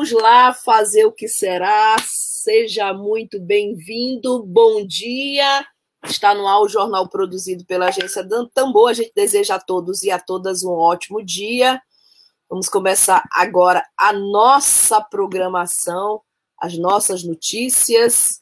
[0.00, 1.94] Vamos lá fazer o que será.
[2.08, 4.42] Seja muito bem-vindo.
[4.44, 5.66] Bom dia.
[6.06, 8.88] Está no ar o jornal produzido pela agência Tambor.
[8.88, 11.78] A gente deseja a todos e a todas um ótimo dia.
[12.48, 16.22] Vamos começar agora a nossa programação,
[16.58, 18.40] as nossas notícias.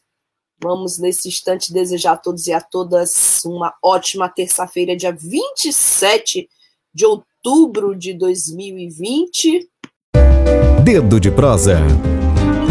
[0.62, 6.48] Vamos, nesse instante, desejar a todos e a todas uma ótima terça-feira, dia 27
[6.94, 9.68] de outubro de 2020.
[10.90, 11.80] Dedo de prosa.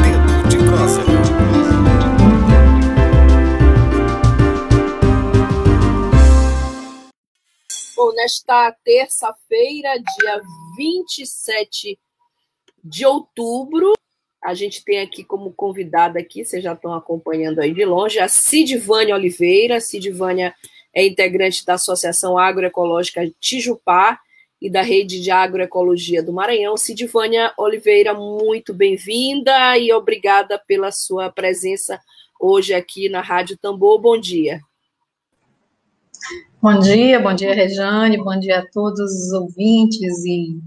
[0.02, 1.04] Dedo de prosa.
[7.96, 10.42] Bom, nesta terça-feira, dia
[10.76, 12.00] 27
[12.84, 13.94] de outubro,
[14.44, 18.28] a gente tem aqui como convidada aqui, vocês já estão acompanhando aí de longe, a
[18.28, 19.80] Sidvânia Oliveira.
[19.80, 20.56] Sidvânia
[20.92, 24.20] é integrante da Associação Agroecológica Tijupá
[24.62, 26.76] e da Rede de Agroecologia do Maranhão.
[26.76, 32.00] Sidivânia Oliveira, muito bem-vinda e obrigada pela sua presença
[32.40, 34.00] hoje aqui na Rádio Tambor.
[34.00, 34.62] Bom dia.
[36.62, 40.60] Bom dia, bom dia, Rejane, bom dia a todos os ouvintes e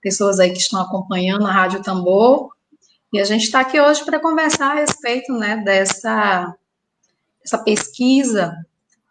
[0.00, 2.50] pessoas aí que estão acompanhando a Rádio Tambor.
[3.12, 6.54] E a gente está aqui hoje para conversar a respeito né, dessa,
[7.42, 8.54] dessa pesquisa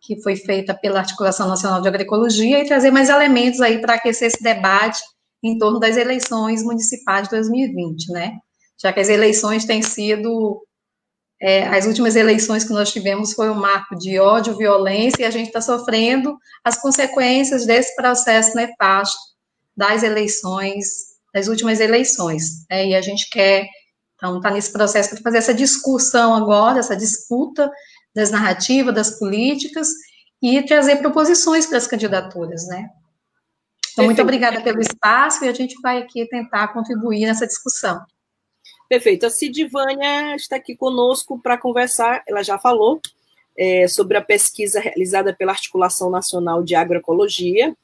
[0.08, 4.30] que foi feita pela Articulação Nacional de Agroecologia, e trazer mais elementos aí para aquecer
[4.30, 5.02] esse debate
[5.44, 8.38] em torno das eleições municipais de 2020, né?
[8.81, 10.64] Já que as eleições têm sido.
[11.39, 15.30] É, as últimas eleições que nós tivemos foi um marco de ódio, violência, e a
[15.30, 19.20] gente está sofrendo as consequências desse processo nefasto
[19.76, 20.87] das eleições,
[21.32, 22.65] das últimas eleições.
[22.71, 22.87] Né?
[22.87, 23.67] E a gente quer,
[24.15, 27.70] então, está nesse processo para fazer essa discussão agora, essa disputa
[28.17, 29.89] das narrativas, das políticas
[30.42, 32.89] e trazer proposições para as candidaturas, né?
[33.92, 38.04] Então, muito obrigada pelo espaço e a gente vai aqui tentar contribuir nessa discussão.
[38.89, 39.27] Perfeito.
[39.27, 43.00] A Sidivânia está aqui conosco para conversar, ela já falou,
[43.56, 47.76] é, sobre a pesquisa realizada pela Articulação Nacional de Agroecologia.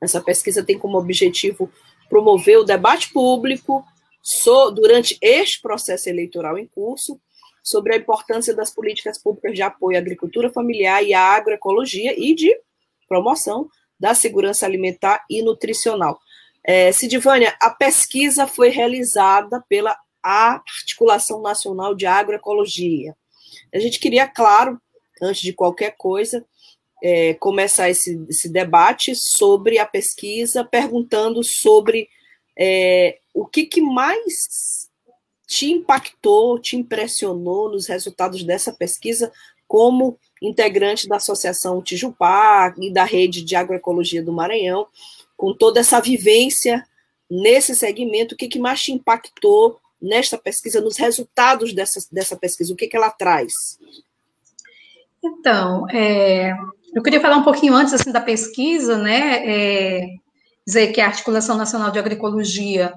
[0.00, 1.70] Essa pesquisa tem como objetivo
[2.08, 3.84] promover o debate público
[4.22, 7.20] so, durante este processo eleitoral em curso
[7.66, 12.32] sobre a importância das políticas públicas de apoio à agricultura familiar e à agroecologia e
[12.32, 12.56] de
[13.08, 13.68] promoção
[13.98, 16.20] da segurança alimentar e nutricional.
[16.62, 23.16] É, Sidivânia, a pesquisa foi realizada pela Articulação Nacional de Agroecologia.
[23.74, 24.80] A gente queria, claro,
[25.20, 26.46] antes de qualquer coisa,
[27.02, 32.08] é, começar esse, esse, debate sobre a pesquisa, perguntando sobre
[32.56, 34.85] é, o que, que mais
[35.46, 39.32] te impactou, te impressionou nos resultados dessa pesquisa
[39.68, 44.86] como integrante da Associação Tijupá e da Rede de Agroecologia do Maranhão,
[45.36, 46.84] com toda essa vivência
[47.30, 52.72] nesse segmento, o que, que mais te impactou nesta pesquisa, nos resultados dessa, dessa pesquisa,
[52.72, 53.78] o que, que ela traz?
[55.22, 56.52] Então, é,
[56.94, 59.42] eu queria falar um pouquinho antes assim, da pesquisa, né?
[59.44, 60.06] É,
[60.64, 62.92] dizer que a Articulação Nacional de Agroecologia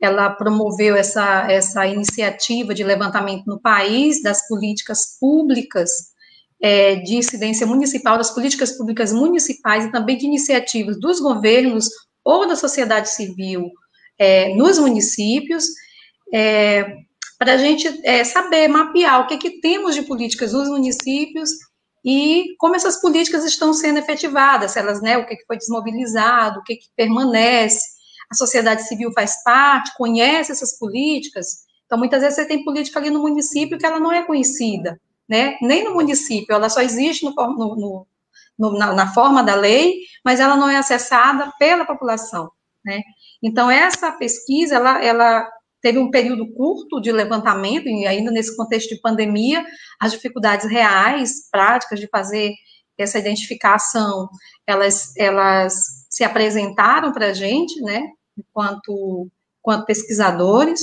[0.00, 5.90] ela promoveu essa, essa iniciativa de levantamento no país das políticas públicas
[6.60, 11.88] é, de incidência municipal, das políticas públicas municipais e também de iniciativas dos governos
[12.24, 13.70] ou da sociedade civil
[14.18, 15.64] é, nos municípios,
[16.32, 16.94] é,
[17.38, 21.50] para a gente é, saber, mapear o que, que temos de políticas nos municípios
[22.04, 26.62] e como essas políticas estão sendo efetivadas, elas, né, o que, que foi desmobilizado, o
[26.62, 27.80] que, que permanece,
[28.30, 31.64] a sociedade civil faz parte, conhece essas políticas.
[31.84, 35.56] Então, muitas vezes você tem política ali no município que ela não é conhecida, né?
[35.60, 38.06] Nem no município, ela só existe no, no,
[38.56, 42.50] no, na, na, forma da lei, mas ela não é acessada pela população,
[42.84, 43.02] né?
[43.42, 45.50] Então, essa pesquisa, ela, ela
[45.80, 49.66] teve um período curto de levantamento, e ainda nesse contexto de pandemia,
[49.98, 52.52] as dificuldades reais, práticas de fazer
[52.96, 54.28] essa identificação,
[54.66, 58.02] elas, elas se apresentaram para a gente, né?
[58.40, 59.28] Enquanto,
[59.60, 60.80] enquanto pesquisadores,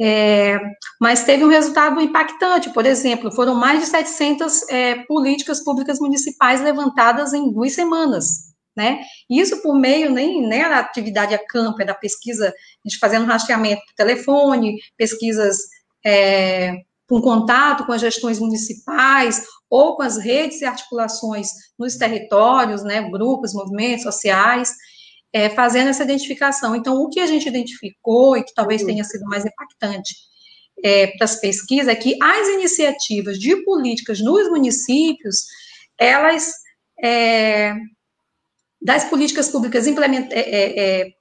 [0.00, 0.58] é,
[1.00, 6.60] mas teve um resultado impactante, por exemplo, foram mais de 700 é, políticas públicas municipais
[6.60, 9.00] levantadas em duas semanas, né?
[9.28, 13.26] Isso por meio nem, nem da atividade a campo, é da pesquisa, a gente fazendo
[13.26, 15.58] rastreamento por telefone, pesquisas
[16.04, 16.74] é,
[17.08, 21.48] com contato com as gestões municipais ou com as redes e articulações
[21.78, 24.74] nos territórios, né, grupos, movimentos sociais,
[25.32, 26.76] é, fazendo essa identificação.
[26.76, 30.14] Então, o que a gente identificou e que talvez tenha sido mais impactante
[30.84, 35.46] é, para as pesquisas é que as iniciativas de políticas nos municípios,
[35.98, 36.52] elas
[37.02, 37.74] é,
[38.80, 41.12] das políticas públicas implement, é, é, é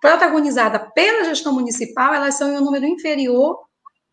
[0.00, 3.58] protagonizadas pela gestão municipal, elas são em um número inferior,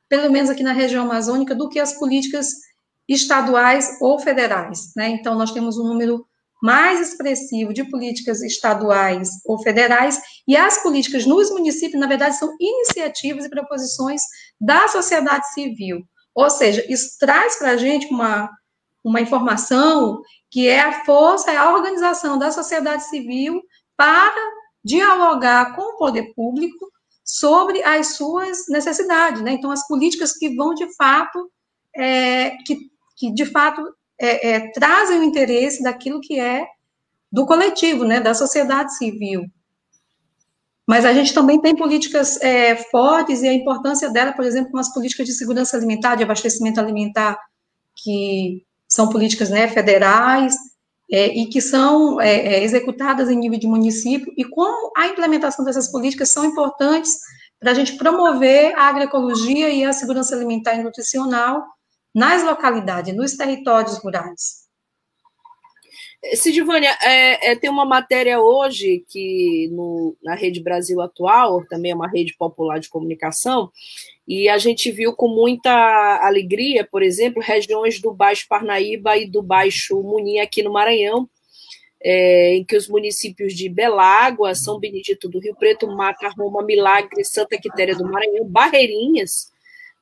[0.08, 2.48] pelo menos aqui na região amazônica, do que as políticas
[3.08, 4.92] estaduais ou federais.
[4.96, 5.10] Né?
[5.10, 6.26] Então, nós temos um número
[6.62, 12.56] mais expressivo de políticas estaduais ou federais, e as políticas nos municípios, na verdade, são
[12.60, 14.22] iniciativas e proposições
[14.60, 16.04] da sociedade civil.
[16.36, 18.50] Ou seja, isso traz para a gente uma,
[19.04, 20.22] uma informação
[20.52, 23.62] que é a força, é a organização da sociedade civil
[23.96, 24.42] para
[24.84, 26.90] dialogar com o poder público
[27.24, 29.52] sobre as suas necessidades, né?
[29.52, 31.52] Então, as políticas que vão de fato,
[31.96, 32.78] é, que,
[33.16, 33.84] que de fato
[34.19, 36.66] é, é, trazem o interesse daquilo que é
[37.31, 38.19] do coletivo, né?
[38.19, 39.45] Da sociedade civil.
[40.88, 44.80] Mas a gente também tem políticas é, fortes e a importância dela, por exemplo, com
[44.80, 47.39] as políticas de segurança alimentar, de abastecimento alimentar,
[47.95, 50.56] que são políticas né, federais
[51.12, 55.63] é, e que são é, é, executadas em nível de município, e como a implementação
[55.63, 57.12] dessas políticas são importantes
[57.60, 61.63] para a gente promover a agroecologia e a segurança alimentar e nutricional
[62.14, 64.70] nas localidades, nos territórios rurais.
[66.36, 71.96] Sidivânia, é, é, tem uma matéria hoje que no, na Rede Brasil Atual, também é
[71.96, 73.72] uma rede popular de comunicação,
[74.28, 75.72] e a gente viu com muita
[76.22, 81.30] alegria, por exemplo, regiões do Baixo Parnaíba e do Baixo Munim aqui no Maranhão,
[82.02, 87.24] é, em que os municípios de Belágua, São Benedito do Rio Preto, Mata, Roma, Milagre,
[87.24, 89.52] Santa Quitéria do Maranhão, Barreirinhas,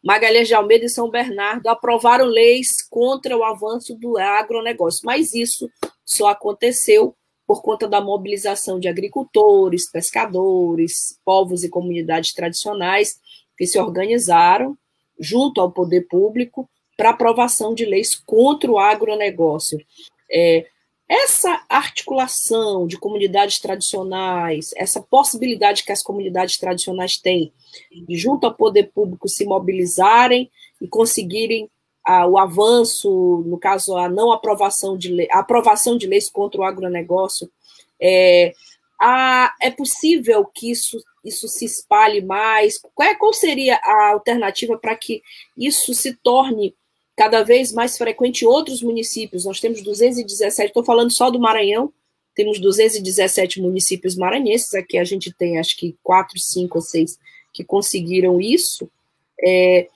[0.03, 5.69] Magalhães de Almeida e São Bernardo aprovaram leis contra o avanço do agronegócio, mas isso
[6.05, 7.15] só aconteceu
[7.45, 13.19] por conta da mobilização de agricultores, pescadores, povos e comunidades tradicionais
[13.57, 14.77] que se organizaram
[15.19, 19.79] junto ao poder público para aprovação de leis contra o agronegócio.
[20.29, 20.67] É,
[21.09, 27.53] essa articulação de comunidades tradicionais, essa possibilidade que as comunidades tradicionais têm
[27.91, 30.51] de, junto ao poder público, se mobilizarem
[30.81, 31.69] e conseguirem
[32.05, 36.63] ah, o avanço, no caso, a não aprovação de lei, aprovação de leis contra o
[36.63, 37.49] agronegócio,
[38.01, 38.53] é,
[38.99, 42.79] a, é possível que isso isso se espalhe mais?
[42.95, 45.21] Qual, é, qual seria a alternativa para que
[45.57, 46.73] isso se torne
[47.17, 49.43] cada vez mais frequente em outros municípios?
[49.43, 51.91] Nós temos 217, estou falando só do Maranhão,
[52.35, 57.17] temos 217 municípios maranhenses, aqui a gente tem acho que quatro, cinco ou seis
[57.51, 58.87] que conseguiram isso.
[59.43, 59.87] É,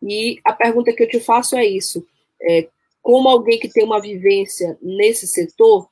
[0.00, 2.06] e a pergunta que eu te faço é isso:
[2.40, 2.68] é,
[3.02, 5.88] como alguém que tem uma vivência nesse setor,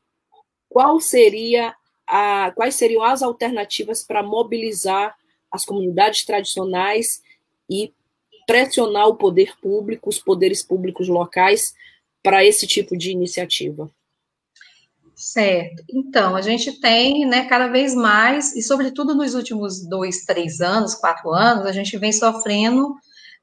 [0.68, 1.74] qual seria
[2.06, 5.16] a, quais seriam as alternativas para mobilizar
[5.50, 7.20] as comunidades tradicionais
[7.68, 7.92] e
[8.46, 11.74] pressionar o poder público, os poderes públicos locais,
[12.22, 13.90] para esse tipo de iniciativa?
[15.14, 15.82] Certo.
[15.88, 20.94] Então, a gente tem, né, cada vez mais, e sobretudo nos últimos dois, três anos,
[20.94, 22.94] quatro anos, a gente vem sofrendo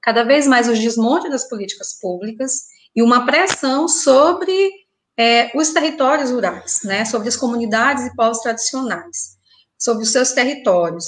[0.01, 4.69] cada vez mais os desmontes das políticas públicas e uma pressão sobre
[5.17, 9.38] é, os territórios rurais, né, sobre as comunidades e povos tradicionais,
[9.77, 11.05] sobre os seus territórios.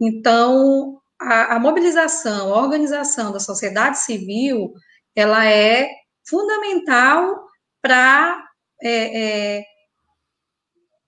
[0.00, 4.72] Então, a, a mobilização, a organização da sociedade civil,
[5.14, 5.88] ela é
[6.26, 7.46] fundamental
[7.80, 8.42] para
[8.82, 9.64] é, é,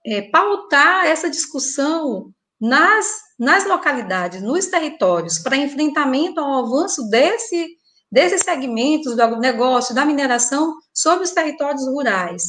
[0.07, 7.77] é, pautar essa discussão nas, nas localidades, nos territórios, para enfrentamento ao avanço desse
[8.11, 12.43] desses segmentos do agronegócio, da mineração, sobre os territórios rurais.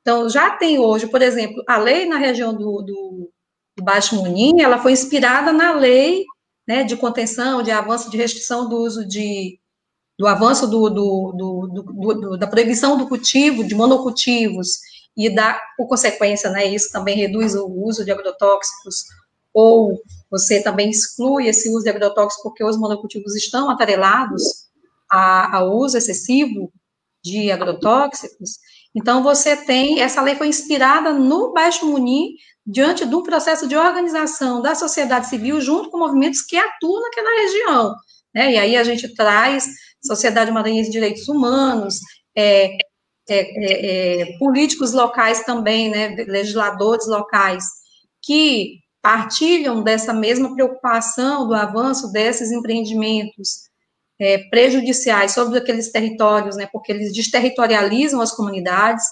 [0.00, 3.30] Então, já tem hoje, por exemplo, a lei na região do, do,
[3.76, 6.24] do Baixo Munim, ela foi inspirada na lei
[6.66, 9.58] né, de contenção, de avanço, de restrição do uso de,
[10.18, 14.80] do avanço do, do, do, da proibição do cultivo, de monocultivos,
[15.16, 19.04] e da, por consequência, né, isso também reduz o uso de agrotóxicos,
[19.52, 20.00] ou
[20.30, 24.70] você também exclui esse uso de agrotóxicos porque os monocultivos estão atrelados
[25.10, 26.72] ao uso excessivo
[27.22, 28.58] de agrotóxicos,
[28.94, 32.34] então você tem, essa lei foi inspirada no Baixo Muni,
[32.66, 37.42] diante de um processo de organização da sociedade civil junto com movimentos que atuam naquela
[37.42, 37.94] região,
[38.34, 39.66] né, e aí a gente traz
[40.04, 41.98] Sociedade Maranhense de Direitos Humanos,
[42.36, 42.66] é,
[43.28, 47.64] é, é, é, políticos locais também, né, legisladores locais,
[48.22, 53.71] que partilham dessa mesma preocupação do avanço desses empreendimentos
[54.22, 59.04] é, prejudiciais sobre aqueles territórios, né, porque eles desterritorializam as comunidades,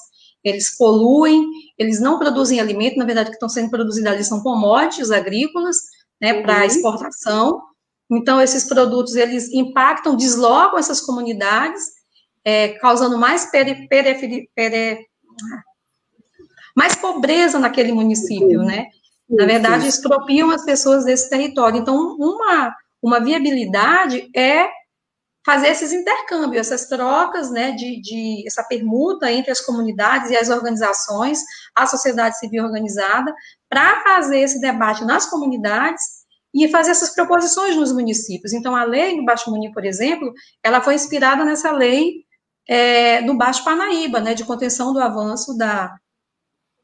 [0.45, 1.45] eles poluem,
[1.77, 5.77] eles não produzem alimento, na verdade, o que estão sendo produzidos ali são commodities agrícolas,
[6.23, 6.43] né, uhum.
[6.43, 7.61] para exportação.
[8.09, 11.83] Então, esses produtos, eles impactam, deslocam essas comunidades,
[12.45, 15.07] é, causando mais peri, peri, peri,
[16.77, 18.87] mais pobreza naquele município, né?
[19.29, 21.79] Na verdade, expropriam as pessoas desse território.
[21.81, 24.69] Então, uma, uma viabilidade é
[25.45, 30.51] fazer esses intercâmbios, essas trocas, né, de, de, essa permuta entre as comunidades e as
[30.51, 31.41] organizações,
[31.75, 33.35] a sociedade civil organizada,
[33.69, 36.03] para fazer esse debate nas comunidades
[36.53, 38.53] e fazer essas proposições nos municípios.
[38.53, 40.33] Então, a lei do Baixo Muni, por exemplo,
[40.63, 42.25] ela foi inspirada nessa lei
[42.69, 45.95] é, do Baixo Parnaíba, né, de contenção do avanço da,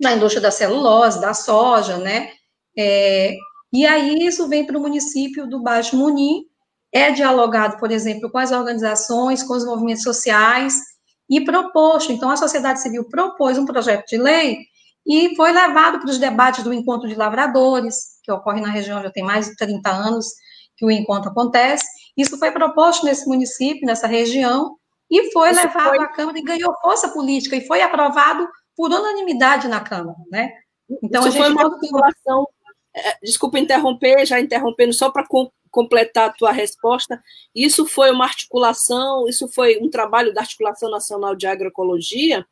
[0.01, 2.31] da indústria da celulose, da soja, né,
[2.79, 3.35] é,
[3.73, 6.47] e aí isso vem para o município do Baixo Muni,
[6.97, 10.75] é dialogado, por exemplo, com as organizações, com os movimentos sociais,
[11.29, 14.59] e proposto, então a sociedade civil propôs um projeto de lei
[15.05, 19.11] e foi levado para os debates do encontro de lavradores, que ocorre na região já
[19.11, 20.27] tem mais de 30 anos
[20.77, 21.87] que o encontro acontece.
[22.17, 24.77] Isso foi proposto nesse município, nessa região,
[25.11, 25.99] e foi Isso levado foi...
[25.99, 30.51] à Câmara e ganhou força política, e foi aprovado por unanimidade na Câmara, né?
[31.03, 32.47] Então, Isso a gente foi uma população
[32.97, 35.27] é, desculpa interromper, já interrompendo só para
[35.71, 37.23] completar a tua resposta,
[37.55, 42.47] isso foi uma articulação, isso foi um trabalho da Articulação Nacional de Agroecologia?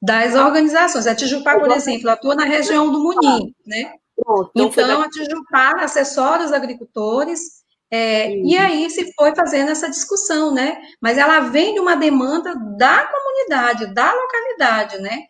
[0.00, 1.06] Das organizações.
[1.06, 3.94] A Tijupá, por exemplo, atua na região do Muni, né?
[4.16, 7.58] Pronto, então, então a Tijupá assessora os agricultores,
[7.90, 10.76] é, e aí se foi fazendo essa discussão, né?
[11.00, 15.22] Mas ela vem de uma demanda da comunidade, da localidade, né?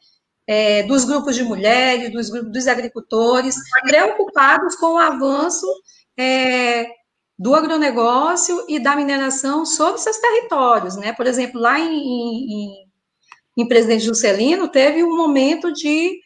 [0.47, 5.67] É, dos grupos de mulheres, dos grupos dos agricultores, preocupados com o avanço
[6.19, 6.87] é,
[7.39, 11.13] do agronegócio e da mineração sobre seus territórios, né?
[11.13, 12.71] Por exemplo, lá em, em,
[13.57, 16.19] em Presidente Juscelino, teve um momento de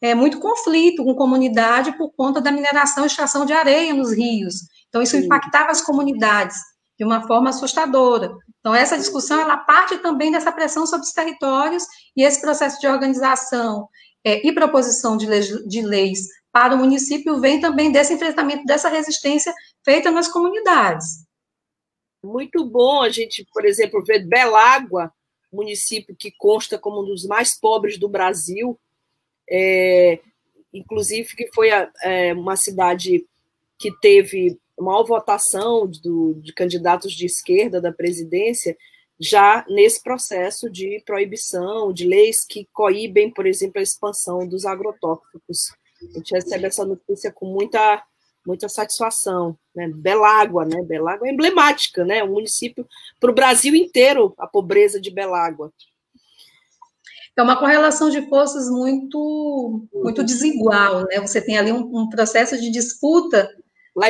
[0.00, 4.56] é, muito conflito com comunidade por conta da mineração e extração de areia nos rios.
[4.88, 6.56] Então, isso impactava as comunidades
[6.98, 8.32] de uma forma assustadora.
[8.58, 11.84] Então, essa discussão, ela parte também dessa pressão sobre os territórios
[12.16, 13.88] e esse processo de organização
[14.24, 16.20] é, e proposição de leis, de leis
[16.56, 19.52] para o município vem também desse enfrentamento, dessa resistência
[19.84, 21.26] feita nas comunidades.
[22.24, 25.12] Muito bom a gente, por exemplo, ver Belágua,
[25.52, 28.80] município que consta como um dos mais pobres do Brasil,
[29.46, 30.18] é,
[30.72, 33.26] inclusive que foi a, é, uma cidade
[33.78, 38.74] que teve maior votação do, de candidatos de esquerda da presidência,
[39.20, 45.76] já nesse processo de proibição, de leis que coíbem, por exemplo, a expansão dos agrotóxicos
[46.02, 48.02] a gente recebe essa notícia com muita,
[48.46, 49.56] muita satisfação.
[49.74, 49.90] Né?
[49.94, 50.82] Belágua, né?
[50.82, 52.22] Belágua é emblemática, né?
[52.22, 52.86] Um município
[53.20, 55.72] para o Brasil inteiro, a pobreza de Belágua.
[57.36, 61.20] É uma correlação de forças muito, muito desigual, né?
[61.20, 63.46] Você tem ali um, um processo de disputa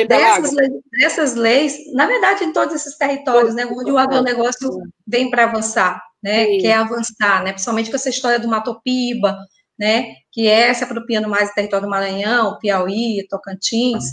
[0.07, 0.51] dessas,
[0.91, 6.01] dessas leis, na verdade, em todos esses territórios, né, onde o agronegócio vem para avançar,
[6.21, 6.57] né, Sim.
[6.59, 9.37] quer avançar, né, principalmente com essa história do Matopiba,
[9.77, 14.05] né, que é se apropriando mais do território do Maranhão, Piauí, Tocantins,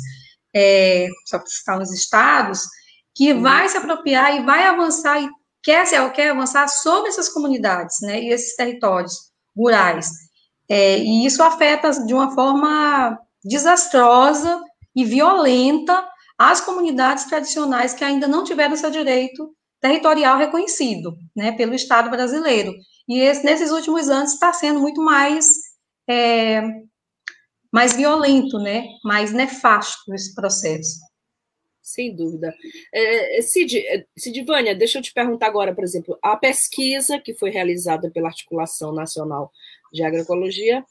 [0.55, 2.63] é, só para citar os estados,
[3.15, 3.43] que uhum.
[3.43, 5.29] vai se apropriar e vai avançar e
[5.63, 10.11] quer, quer avançar sobre essas comunidades, né, e esses territórios rurais.
[10.69, 14.61] É, e isso afeta de uma forma desastrosa
[14.95, 16.07] e violenta
[16.39, 22.73] as comunidades tradicionais que ainda não tiveram seu direito territorial reconhecido, né, pelo Estado brasileiro.
[23.09, 25.47] E esse, nesses últimos anos está sendo muito mais,
[26.09, 26.63] é,
[27.73, 28.87] mais violento, né?
[29.05, 31.01] mais nefasto esse processo.
[31.83, 32.55] Sem dúvida.
[32.93, 37.51] É, Cid, é, Sidvânia, deixa eu te perguntar agora, por exemplo, a pesquisa que foi
[37.51, 39.53] realizada pela Articulação Nacional
[39.93, 40.83] de Agroecologia,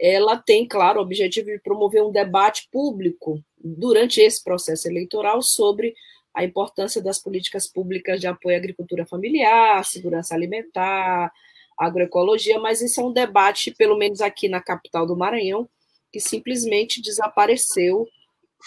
[0.00, 5.94] ela tem, claro, o objetivo de promover um debate público durante esse processo eleitoral sobre
[6.32, 11.32] a importância das políticas públicas de apoio à agricultura familiar, segurança alimentar,
[11.78, 15.68] agroecologia, mas isso é um debate, pelo menos aqui na capital do Maranhão,
[16.12, 18.06] que simplesmente desapareceu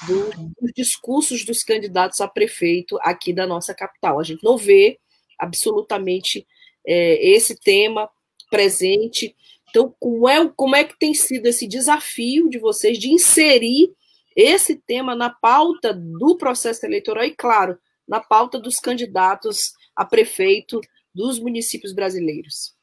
[0.07, 4.19] do, dos discursos dos candidatos a prefeito aqui da nossa capital.
[4.19, 4.99] A gente não vê
[5.37, 6.47] absolutamente
[6.85, 8.09] é, esse tema
[8.49, 9.35] presente.
[9.69, 13.93] Então, como é, como é que tem sido esse desafio de vocês de inserir
[14.35, 17.77] esse tema na pauta do processo eleitoral e, claro,
[18.07, 20.79] na pauta dos candidatos a prefeito
[21.13, 22.73] dos municípios brasileiros?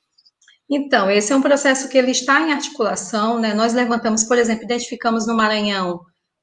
[0.71, 3.55] Então, esse é um processo que ele está em articulação, né?
[3.55, 6.01] Nós levantamos, por exemplo, identificamos no Maranhão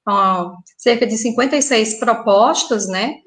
[0.07, 3.17] ó, cerca de 56 propostas, né?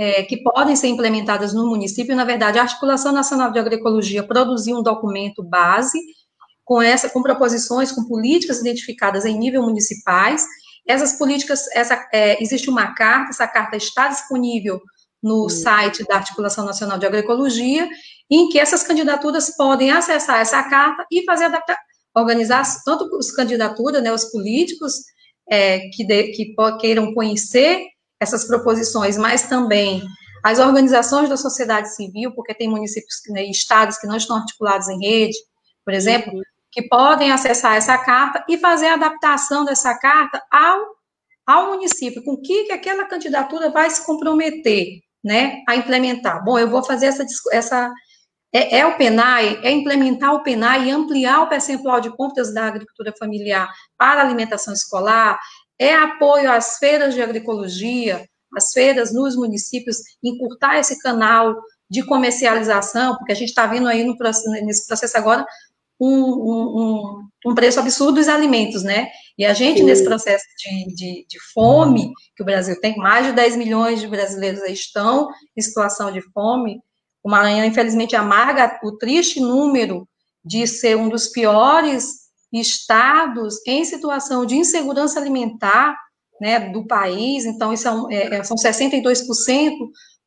[0.00, 2.16] É, que podem ser implementadas no município.
[2.16, 5.98] Na verdade, a Articulação Nacional de Agroecologia produziu um documento base
[6.64, 10.44] com essa, com proposições, com políticas identificadas em nível municipais.
[10.86, 14.80] Essas políticas, essa, é, existe uma carta, essa carta está disponível
[15.22, 17.88] no site da Articulação Nacional de Agroecologia,
[18.30, 21.78] em que essas candidaturas podem acessar essa carta e fazer adaptar,
[22.14, 24.94] organizar tanto as candidaturas, né, os políticos
[25.48, 27.84] é, que, de, que queiram conhecer
[28.20, 30.02] essas proposições, mas também
[30.42, 34.88] as organizações da sociedade civil, porque tem municípios né, e estados que não estão articulados
[34.88, 35.36] em rede,
[35.84, 36.42] por exemplo, uhum.
[36.70, 40.86] que podem acessar essa carta e fazer a adaptação dessa carta ao,
[41.46, 46.44] ao município, com que, que aquela candidatura vai se comprometer né, a implementar.
[46.44, 47.92] Bom, eu vou fazer essa, essa
[48.56, 52.66] é, é, o PENAI, é implementar o PENAI e ampliar o percentual de compras da
[52.66, 55.38] agricultura familiar para alimentação escolar,
[55.78, 61.54] é apoio às feiras de agroecologia, as feiras nos municípios, encurtar esse canal
[61.90, 64.16] de comercialização, porque a gente está vendo aí no,
[64.64, 65.44] nesse processo agora
[66.00, 69.08] um, um, um, preço absurdo dos alimentos, né?
[69.38, 69.84] E a gente, Sim.
[69.84, 74.06] nesse processo de, de, de, fome que o Brasil tem, mais de 10 milhões de
[74.06, 76.80] brasileiros estão em situação de fome,
[77.26, 80.08] o Maranhão, infelizmente, amarga o triste número
[80.44, 85.98] de ser um dos piores estados em situação de insegurança alimentar
[86.40, 87.44] né, do país.
[87.44, 89.72] Então, isso é, é, são 62%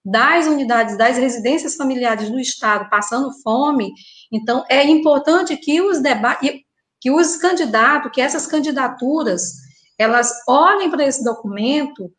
[0.03, 3.93] das unidades, das residências familiares do estado passando fome.
[4.29, 6.51] Então, é importante que os debates,
[6.99, 9.53] que os candidatos, que essas candidaturas,
[9.97, 12.11] elas olhem para esse documento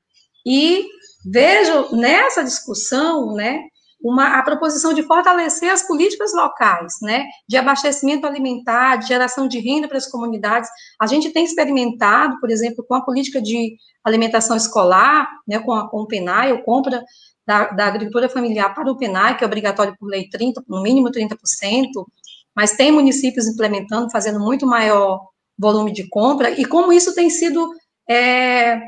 [0.47, 0.87] e
[1.23, 3.61] vejam nessa discussão, né,
[4.03, 9.59] uma, a proposição de fortalecer as políticas locais, né, de abastecimento alimentar, de geração de
[9.59, 10.71] renda para as comunidades.
[11.01, 15.89] A gente tem experimentado, por exemplo, com a política de alimentação escolar, né, com, a,
[15.89, 17.05] com o PENAI, ou compra
[17.47, 21.11] da, da, agricultura familiar para o PENAI, que é obrigatório por lei 30, no mínimo
[21.11, 21.37] 30%,
[22.57, 25.21] mas tem municípios implementando, fazendo muito maior
[25.59, 27.71] volume de compra, e como isso tem sido
[28.09, 28.81] é,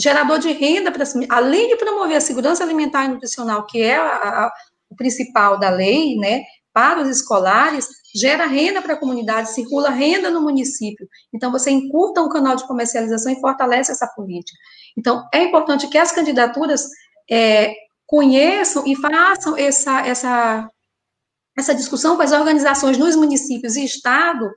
[0.00, 4.06] gerador de renda, para, além de promover a segurança alimentar e nutricional, que é a,
[4.06, 4.52] a,
[4.90, 10.30] o principal da lei, né, para os escolares, gera renda para a comunidade, circula renda
[10.30, 11.08] no município.
[11.32, 14.56] Então, você encurta um canal de comercialização e fortalece essa política.
[14.96, 16.88] Então, é importante que as candidaturas
[17.30, 17.74] é,
[18.06, 20.70] conheçam e façam essa, essa,
[21.56, 24.48] essa discussão com as organizações nos municípios e Estado,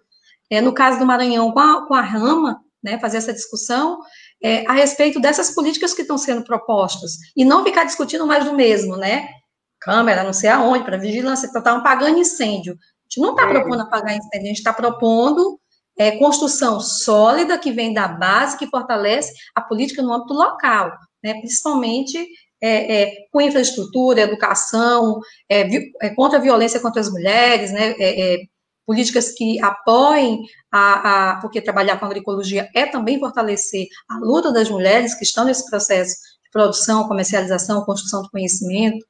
[0.49, 3.99] é, no caso do Maranhão, com a, com a Rama, né, fazer essa discussão,
[4.43, 8.53] é, a respeito dessas políticas que estão sendo propostas, e não ficar discutindo mais do
[8.53, 9.29] mesmo, né?
[9.79, 12.73] Câmera, não sei aonde, para vigilância, estavam tá, apagando incêndio.
[12.73, 13.49] A gente não está é.
[13.49, 15.59] propondo apagar incêndio, a gente está propondo
[15.97, 20.91] é, construção sólida que vem da base, que fortalece a política no âmbito local,
[21.23, 21.33] né?
[21.35, 22.27] principalmente
[22.63, 25.61] é, é, com infraestrutura, educação, é,
[26.01, 27.95] é, contra a violência contra as mulheres, né?
[28.91, 34.69] Políticas que apoiem a, a, porque trabalhar com agroecologia é também fortalecer a luta das
[34.69, 39.05] mulheres que estão nesse processo de produção, comercialização, construção do conhecimento,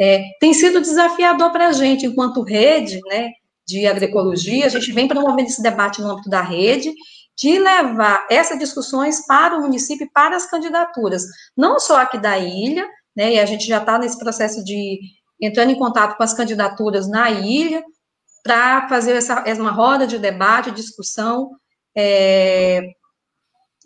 [0.00, 3.28] é, tem sido desafiador para a gente, enquanto rede, né,
[3.68, 6.90] de agroecologia, a gente vem promovendo esse debate no âmbito da rede,
[7.36, 12.38] de levar essas discussões para o município e para as candidaturas, não só aqui da
[12.38, 14.98] ilha, né, e a gente já está nesse processo de
[15.38, 17.84] entrando em contato com as candidaturas na ilha,
[18.42, 21.50] para fazer essa, uma roda de debate, discussão.
[21.96, 22.82] É,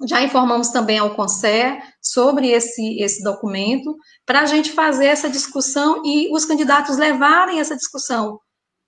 [0.06, 6.02] já informamos também ao CONSER sobre esse, esse documento, para a gente fazer essa discussão
[6.04, 8.40] e os candidatos levarem essa discussão,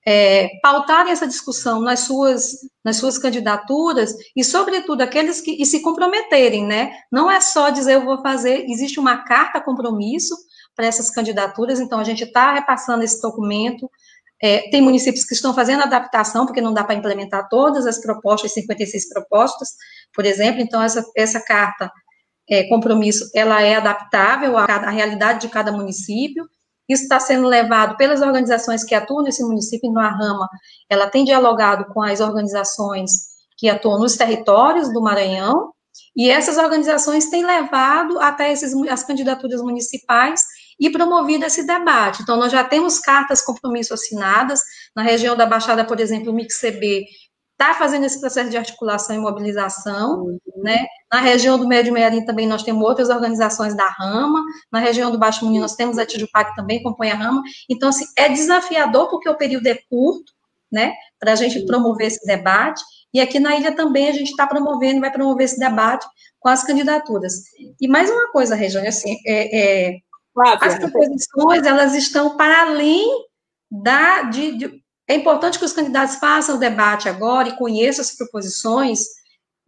[0.06, 2.52] é, pautarem essa discussão nas suas,
[2.84, 6.92] nas suas candidaturas e, sobretudo, aqueles que se comprometerem, né?
[7.10, 10.34] Não é só dizer eu vou fazer, existe uma carta compromisso
[10.74, 13.90] para essas candidaturas, então a gente está repassando esse documento
[14.42, 18.52] é, tem municípios que estão fazendo adaptação, porque não dá para implementar todas as propostas,
[18.52, 19.70] 56 propostas,
[20.14, 21.90] por exemplo, então essa, essa carta
[22.48, 26.46] é, compromisso, ela é adaptável à, à, realidade de cada município,
[26.88, 30.48] isso está sendo levado pelas organizações que atuam nesse município, no Rama,
[30.88, 33.10] ela tem dialogado com as organizações
[33.56, 35.72] que atuam nos territórios do Maranhão,
[36.14, 40.42] e essas organizações têm levado até esses, as candidaturas municipais
[40.78, 42.22] e promovido esse debate.
[42.22, 44.60] Então, nós já temos cartas compromisso assinadas,
[44.94, 47.06] na região da Baixada, por exemplo, o MIXCB
[47.58, 50.38] está fazendo esse processo de articulação e mobilização, uhum.
[50.58, 50.86] né?
[51.10, 55.18] Na região do Médio Mearim também nós temos outras organizações da Rama, na região do
[55.18, 59.08] Baixo Munim nós temos a Tijupá que também compõe a Rama, então, assim, é desafiador
[59.08, 60.36] porque o período é curto,
[60.70, 62.82] né, para a gente promover esse debate.
[63.14, 66.06] E aqui na ilha também a gente está promovendo, vai promover esse debate
[66.38, 67.32] com as candidaturas.
[67.80, 69.96] E mais uma coisa, Regiane, assim, é, é,
[70.60, 73.06] as proposições, elas estão para além
[73.70, 78.16] da, de, de, é importante que os candidatos façam o debate agora e conheçam as
[78.16, 79.00] proposições,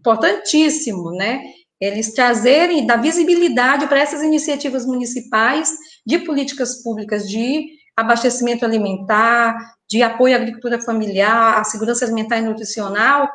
[0.00, 1.42] importantíssimo, né?
[1.80, 5.72] Eles trazerem, dar visibilidade para essas iniciativas municipais
[6.04, 9.56] de políticas públicas de abastecimento alimentar,
[9.88, 13.28] de apoio à agricultura familiar, à segurança alimentar e nutricional,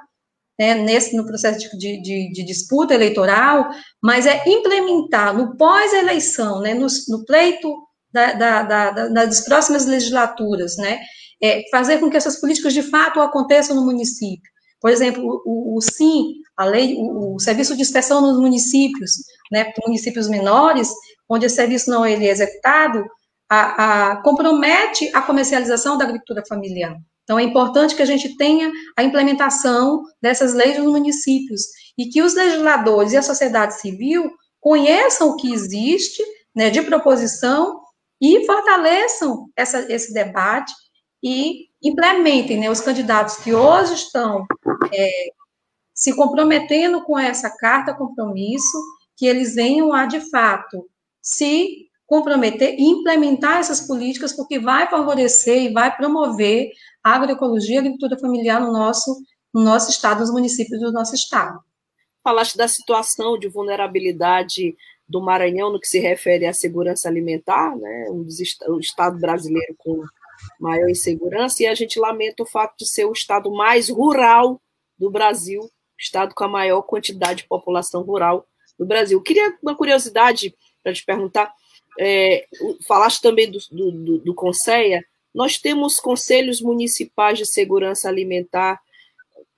[0.60, 3.70] né, nesse, no processo de, de, de, disputa eleitoral,
[4.02, 7.74] mas é implementar no pós-eleição, né, no, no pleito
[8.12, 11.00] da, da, da, das próximas legislaturas, né,
[11.42, 14.52] é, fazer com que essas políticas de fato aconteçam no município.
[14.80, 19.12] Por exemplo, o, o SIM, a lei, o, o, serviço de inspeção nos municípios,
[19.52, 20.92] né, municípios menores,
[21.28, 23.04] onde esse serviço não é executado,
[23.50, 26.96] a, a, compromete a comercialização da agricultura familiar.
[27.24, 31.62] Então, é importante que a gente tenha a implementação dessas leis nos municípios
[31.98, 36.24] e que os legisladores e a sociedade civil conheçam o que existe
[36.56, 37.82] né, de proposição
[38.22, 40.74] e fortaleçam essa, esse debate
[41.22, 44.46] e implementem né, os candidatos que hoje estão
[44.94, 45.10] é,
[45.94, 48.78] se comprometendo com essa carta compromisso,
[49.16, 50.90] que eles venham a, de fato,
[51.22, 56.70] se comprometer e implementar essas políticas, porque vai favorecer e vai promover
[57.04, 59.20] a agroecologia e a agricultura familiar no nosso,
[59.52, 61.60] no nosso estado, nos municípios do nosso estado.
[62.24, 64.76] Falaste da situação de vulnerabilidade
[65.10, 68.28] do Maranhão no que se refere à segurança alimentar, né, um
[68.68, 70.04] o estado brasileiro com
[70.60, 74.62] maior insegurança, e a gente lamenta o fato de ser o estado mais rural
[75.00, 78.46] do Brasil, estado com a maior quantidade de população rural
[78.78, 79.20] do Brasil.
[79.20, 81.52] Queria uma curiosidade para te perguntar,
[82.00, 82.46] é,
[82.88, 85.04] falaste também do, do, do, Conceia,
[85.34, 88.80] nós temos conselhos municipais de segurança alimentar.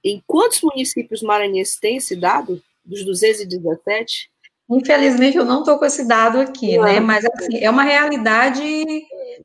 [0.04, 2.62] Em quantos municípios maranhenses tem esse dado?
[2.84, 4.30] Dos 217?
[4.70, 6.86] Infelizmente, eu não estou com esse dado aqui, não.
[6.86, 7.00] né?
[7.00, 8.64] Mas assim, é uma realidade.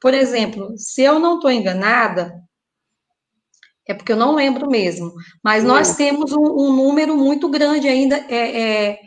[0.00, 2.42] Por exemplo, se eu não estou enganada,
[3.86, 5.12] é porque eu não lembro mesmo.
[5.42, 5.74] Mas não.
[5.74, 8.98] nós temos um, um, número muito grande ainda, é, é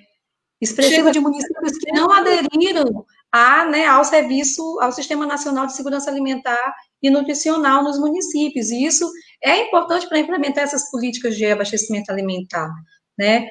[0.61, 1.11] expressivo Chega.
[1.11, 6.75] de municípios que não aderiram a, né, ao serviço, ao Sistema Nacional de Segurança Alimentar
[7.01, 8.69] e nutricional nos municípios.
[8.69, 9.09] E isso
[9.43, 12.69] é importante para implementar essas políticas de abastecimento alimentar,
[13.17, 13.47] né?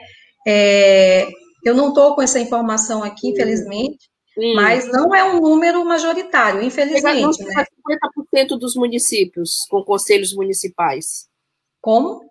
[0.47, 1.29] É,
[1.65, 4.55] eu não estou com essa informação aqui, infelizmente, Sim.
[4.55, 7.43] mas não é um número majoritário, infelizmente.
[7.43, 7.65] Né?
[8.47, 11.29] 50% dos municípios com conselhos municipais.
[11.81, 12.23] Como?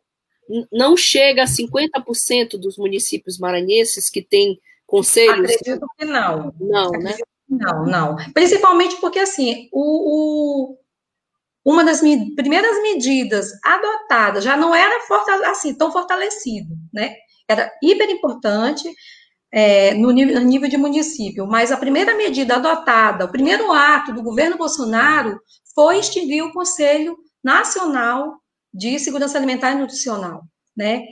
[0.71, 5.51] Não chega a 50% dos municípios maranhenses que têm conselhos.
[5.51, 6.53] Acredito que não.
[6.59, 7.11] Não, né?
[7.11, 7.30] Acredito né?
[7.51, 8.15] Não, não.
[8.33, 10.77] Principalmente porque, assim, o, o
[11.63, 14.99] uma das me primeiras medidas adotadas já não era
[15.51, 17.13] assim tão fortalecido, né?
[17.47, 18.89] Era hiper importante
[19.51, 24.13] é, no, nível, no nível de município, mas a primeira medida adotada, o primeiro ato
[24.13, 25.39] do governo Bolsonaro
[25.75, 28.37] foi extinguir o Conselho Nacional
[28.73, 30.43] de Segurança Alimentar e Nutricional,
[30.75, 31.03] né?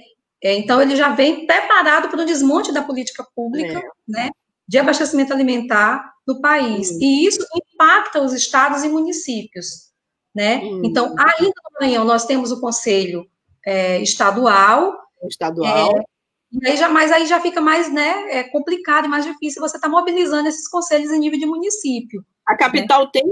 [0.42, 3.84] É, então ele já vem preparado para o desmonte da política pública, é.
[4.08, 4.30] né?
[4.68, 6.02] De abastecimento alimentar
[6.34, 6.92] no país.
[6.92, 9.90] E isso impacta os estados e municípios
[10.34, 10.62] né?
[10.64, 10.82] Hum.
[10.86, 13.28] Então, ainda no Maranhão, nós temos o conselho
[13.66, 14.98] é, estadual.
[15.24, 15.98] Estadual.
[15.98, 16.04] É,
[16.52, 19.78] e aí já, mas aí já fica mais né, é complicado e mais difícil você
[19.78, 22.26] estar tá mobilizando esses conselhos em nível de município.
[22.48, 23.10] A capital né?
[23.14, 23.24] tem?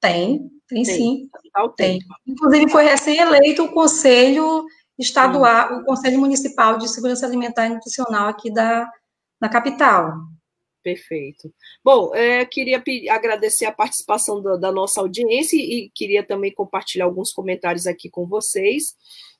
[0.00, 1.28] Tem, tem, tem sim.
[1.76, 1.98] Tem.
[1.98, 2.00] tem.
[2.26, 4.64] Inclusive, foi recém-eleito o conselho
[4.98, 5.80] estadual, hum.
[5.80, 8.88] o Conselho Municipal de Segurança Alimentar e Nutricional aqui da,
[9.40, 10.12] da capital.
[10.82, 11.52] Perfeito.
[11.84, 17.32] Bom, é, queria agradecer a participação da, da, nossa audiência e queria também compartilhar alguns
[17.32, 18.94] comentários aqui com vocês.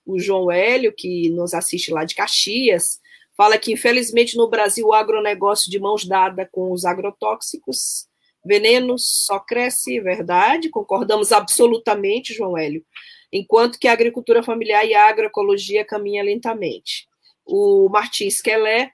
[0.04, 2.98] O João Hélio, que nos assiste lá de Caxias,
[3.36, 8.08] fala que, infelizmente, no Brasil, o agronegócio de mãos dadas com os agrotóxicos,
[8.44, 12.84] venenos, só cresce, verdade, concordamos absolutamente, João Hélio,
[13.32, 17.06] enquanto que a agricultura familiar e a agroecologia caminham lentamente.
[17.44, 18.90] O Martins Quelé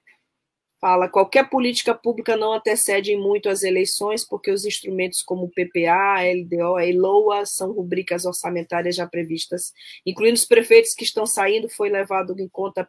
[0.84, 6.78] fala qualquer política pública não antecede muito as eleições, porque os instrumentos como PPA, LDO
[6.78, 9.72] e LOA são rubricas orçamentárias já previstas,
[10.04, 12.86] incluindo os prefeitos que estão saindo, foi levado em conta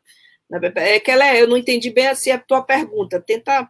[0.49, 0.59] na.
[0.75, 3.65] É, Kelé, eu não entendi bem assim a tua pergunta, tenta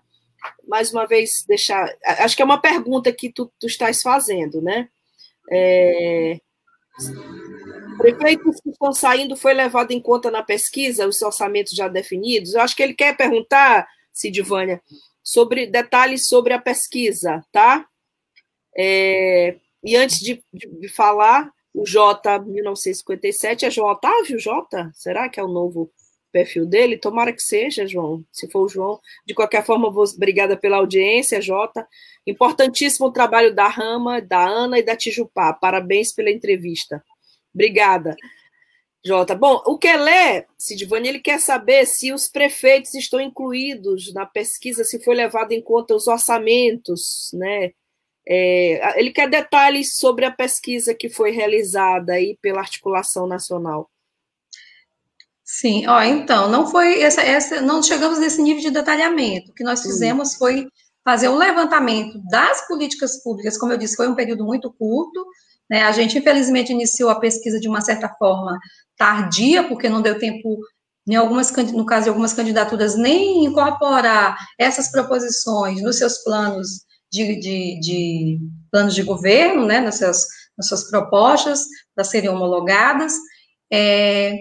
[0.68, 4.90] mais uma vez deixar, acho que é uma pergunta que tu, tu estás fazendo, né?
[5.52, 6.40] É,
[8.00, 12.56] prefeitos que estão saindo foi levado em conta na pesquisa, os orçamentos já definidos?
[12.56, 14.82] Eu acho que ele quer perguntar Sidvânia,
[15.22, 17.86] sobre detalhes sobre a pesquisa, tá?
[18.78, 24.92] É, e antes de, de, falar, O J, 1957, é João Otávio J?
[24.94, 25.92] Será que é o novo
[26.32, 26.98] perfil dele?
[26.98, 28.24] Tomara que seja, João.
[28.32, 31.86] Se for o João, de qualquer forma, vou, obrigada pela audiência, Jota.
[32.26, 35.52] Importantíssimo o trabalho da Rama, da Ana e da Tijupá.
[35.52, 37.04] Parabéns pela entrevista.
[37.54, 38.16] Obrigada.
[39.06, 39.36] Jota.
[39.36, 45.04] Bom, o Kelé, Sidvani, ele quer saber se os prefeitos estão incluídos na pesquisa, se
[45.04, 47.72] foi levado em conta os orçamentos, né?
[48.28, 53.92] É, ele quer detalhes sobre a pesquisa que foi realizada aí pela articulação nacional.
[55.44, 59.52] Sim, ó, então, não foi essa, essa, não chegamos nesse nível de detalhamento.
[59.52, 60.38] O que nós fizemos hum.
[60.40, 60.68] foi
[61.04, 65.24] fazer um levantamento das políticas públicas, como eu disse, foi um período muito curto,
[65.70, 65.84] né?
[65.84, 68.58] A gente, infelizmente, iniciou a pesquisa de uma certa forma
[68.98, 70.58] tardia, porque não deu tempo,
[71.08, 77.40] em algumas, no caso de algumas candidaturas, nem incorporar essas proposições nos seus planos de,
[77.40, 78.40] de, de
[78.72, 80.26] planos de governo, né, nas suas,
[80.58, 83.14] nas suas propostas para serem homologadas.
[83.72, 84.36] É,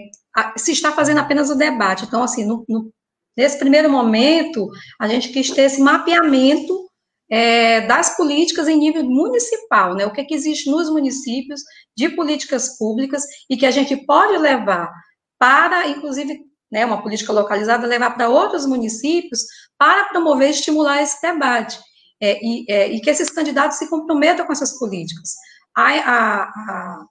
[0.57, 2.05] se está fazendo apenas o debate.
[2.05, 2.91] Então, assim, no, no,
[3.35, 6.85] nesse primeiro momento, a gente quis ter esse mapeamento
[7.29, 10.05] é, das políticas em nível municipal, né?
[10.05, 11.61] O que, é que existe nos municípios
[11.95, 14.91] de políticas públicas e que a gente pode levar
[15.39, 16.39] para, inclusive,
[16.71, 19.41] né, uma política localizada, levar para outros municípios
[19.77, 21.79] para promover e estimular esse debate.
[22.21, 25.33] É, e, é, e, que esses candidatos se comprometam com essas políticas.
[25.75, 27.05] A, a,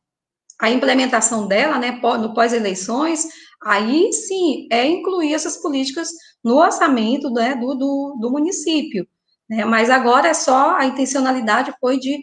[0.63, 3.27] a, implementação dela, né, no pós-eleições,
[3.63, 6.09] aí sim é incluir essas políticas
[6.43, 9.07] no orçamento né, do, do, do município.
[9.49, 9.65] Né?
[9.65, 12.23] Mas agora é só a intencionalidade foi de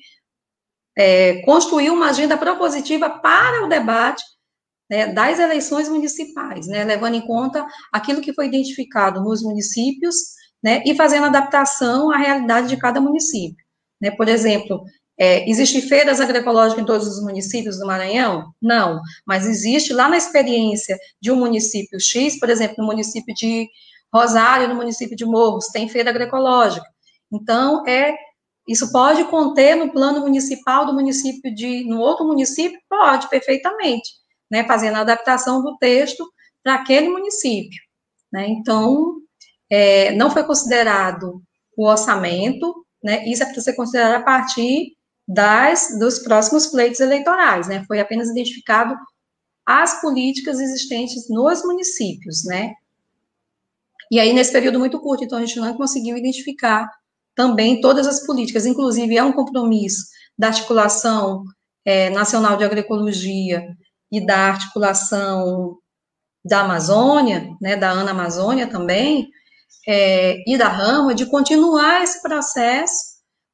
[0.98, 4.24] é, construir uma agenda propositiva para o debate
[4.90, 10.16] né, das eleições municipais, né, levando em conta aquilo que foi identificado nos municípios
[10.62, 13.64] né, e fazendo adaptação à realidade de cada município.
[14.02, 14.84] Né, por exemplo,
[15.18, 18.52] é, existe feiras agroecológicas em todos os municípios do Maranhão?
[18.62, 23.70] Não, mas existe lá na experiência de um município X, por exemplo, no município de
[24.14, 26.86] Rosário, no município de Morros, tem feira agroecológica.
[27.32, 28.16] Então, é
[28.68, 32.80] isso pode conter no plano municipal do município de, no outro município?
[32.90, 34.12] Pode, perfeitamente,
[34.50, 36.24] né, fazendo a adaptação do texto
[36.64, 37.82] para aquele município,
[38.32, 39.16] né, então,
[39.70, 41.42] é, não foi considerado
[41.76, 44.96] o orçamento, né, isso é para ser considerado a partir
[45.28, 48.96] das, dos próximos pleitos eleitorais, né, foi apenas identificado
[49.66, 52.74] as políticas existentes nos municípios, né,
[54.12, 56.86] e aí, nesse período muito curto, então, a gente não conseguiu identificar
[57.42, 60.06] também todas as políticas, inclusive é um compromisso
[60.38, 61.44] da articulação
[61.84, 63.68] é, nacional de agroecologia
[64.12, 65.80] e da articulação
[66.46, 69.28] da Amazônia, né, da Ana Amazônia também,
[69.88, 72.94] é, e da Rama, de continuar esse processo,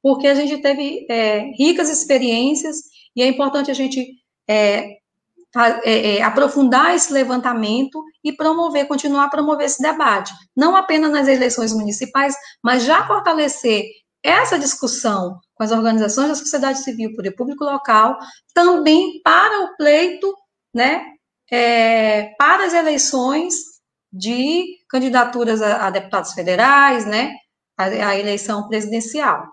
[0.02, 2.76] porque a gente teve é, ricas experiências
[3.16, 4.06] e é importante a gente
[5.56, 11.26] é, é, aprofundar esse levantamento e promover, continuar a promover esse debate, não apenas nas
[11.26, 13.84] eleições municipais, mas já fortalecer
[14.22, 18.18] essa discussão com as organizações da sociedade civil, poder público local,
[18.52, 20.34] também para o pleito,
[20.74, 21.04] né,
[21.50, 23.54] é, para as eleições
[24.12, 27.32] de candidaturas a, a deputados federais, né,
[27.76, 29.46] a, a eleição presidencial.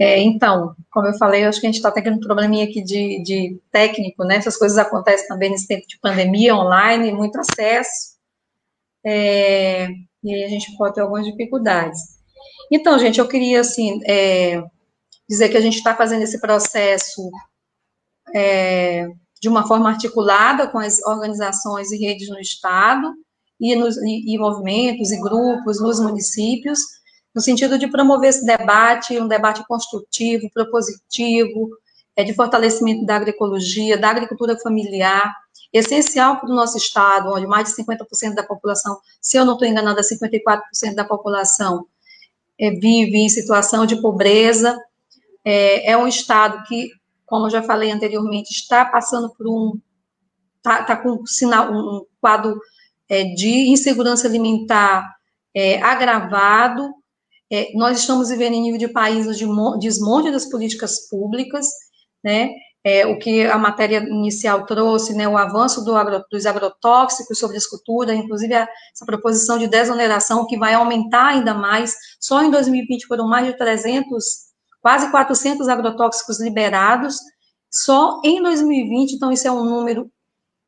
[0.00, 2.82] É, então, como eu falei, eu acho que a gente está tendo um probleminha aqui
[2.82, 4.36] de, de, técnico, né?
[4.36, 8.16] Essas coisas acontecem também nesse tempo de pandemia, online, muito acesso.
[9.04, 9.88] É,
[10.22, 12.00] e aí a gente pode ter algumas dificuldades.
[12.70, 14.62] Então, gente, eu queria, assim, é,
[15.28, 17.30] dizer que a gente está fazendo esse processo
[18.34, 19.08] é,
[19.40, 23.12] de uma forma articulada com as organizações e redes no Estado,
[23.60, 26.78] e, nos, e, e movimentos e grupos nos municípios,
[27.38, 31.70] no sentido de promover esse debate, um debate construtivo, propositivo,
[32.16, 35.32] é, de fortalecimento da agroecologia, da agricultura familiar,
[35.72, 39.68] essencial para o nosso estado, onde mais de 50% da população, se eu não estou
[39.68, 41.86] enganada, 54% da população
[42.58, 44.76] é, vive em situação de pobreza.
[45.44, 46.90] É, é, um estado que,
[47.24, 49.78] como eu já falei anteriormente, está passando por um,
[50.56, 52.60] está tá com um, sinal, um quadro
[53.08, 55.18] é, de insegurança alimentar
[55.54, 56.98] é, agravado,
[57.50, 59.46] é, nós estamos vivendo em nível de país de
[59.78, 61.66] desmonte das políticas públicas,
[62.22, 62.50] né?
[62.84, 67.56] É, o que a matéria inicial trouxe, né, o avanço do agro, dos agrotóxicos sobre
[67.56, 71.94] a escultura, inclusive a, essa proposição de desoneração que vai aumentar ainda mais.
[72.20, 74.24] Só em 2020 foram mais de 300,
[74.80, 77.16] quase 400 agrotóxicos liberados.
[77.70, 80.10] Só em 2020, então isso é um número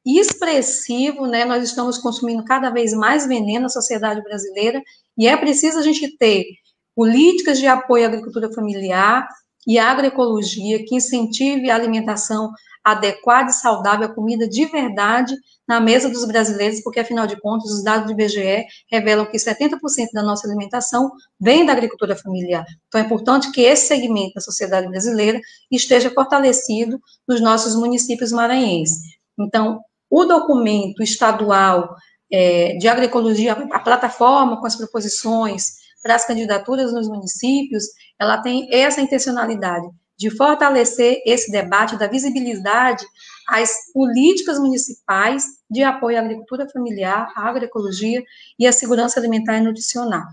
[0.05, 1.45] expressivo, né?
[1.45, 4.83] Nós estamos consumindo cada vez mais veneno na sociedade brasileira
[5.17, 6.45] e é preciso a gente ter
[6.95, 9.29] políticas de apoio à agricultura familiar
[9.67, 12.51] e à agroecologia que incentive a alimentação
[12.83, 15.35] adequada e saudável a comida de verdade
[15.69, 19.79] na mesa dos brasileiros, porque, afinal de contas, os dados do IBGE revelam que 70%
[20.13, 22.65] da nossa alimentação vem da agricultura familiar.
[22.89, 26.99] Então, é importante que esse segmento da sociedade brasileira esteja fortalecido
[27.29, 28.99] nos nossos municípios maranhenses.
[29.39, 31.95] Então, o documento estadual
[32.33, 37.85] é, de agroecologia, a plataforma com as proposições para as candidaturas nos municípios,
[38.19, 39.87] ela tem essa intencionalidade
[40.21, 43.07] de fortalecer esse debate da visibilidade
[43.49, 48.23] às políticas municipais de apoio à agricultura familiar, à agroecologia
[48.59, 50.25] e à segurança alimentar e nutricional.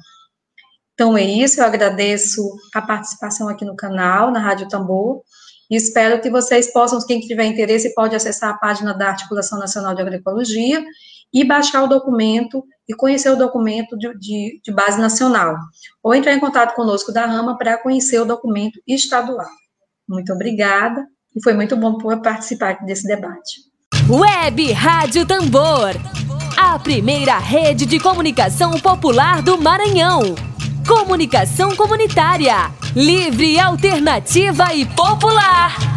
[0.93, 2.41] Então é isso, eu agradeço
[2.73, 5.21] a participação aqui no canal, na Rádio Tambor,
[5.69, 9.95] e espero que vocês possam, quem tiver interesse, pode acessar a página da Articulação Nacional
[9.95, 10.83] de Agroecologia
[11.33, 15.55] e baixar o documento e conhecer o documento de, de, de base nacional,
[16.01, 19.49] ou entrar em contato conosco da Rama para conhecer o documento estadual.
[20.07, 23.67] Muito obrigada, e foi muito bom participar desse debate.
[24.09, 25.91] Web Rádio Tambor,
[26.57, 30.21] a primeira rede de comunicação popular do Maranhão.
[30.87, 35.96] Comunicação comunitária, livre, alternativa e popular.